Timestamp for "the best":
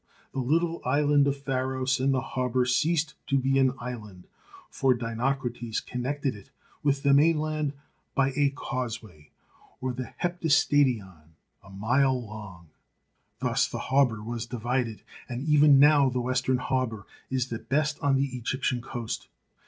17.49-17.99